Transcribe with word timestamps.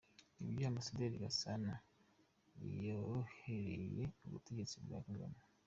Ibyo 0.43 0.63
Ambasaderi 0.69 1.21
Gasana 1.23 1.71
yakoreye 2.87 4.03
ubutegetsi 4.25 4.75
bwa 4.85 4.99
Kagame 5.07 5.39